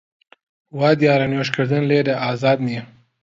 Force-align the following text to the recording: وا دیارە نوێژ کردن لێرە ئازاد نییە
وا 0.77 0.89
دیارە 1.01 1.25
نوێژ 1.31 1.49
کردن 1.55 1.83
لێرە 1.89 2.15
ئازاد 2.23 2.59
نییە 2.67 2.83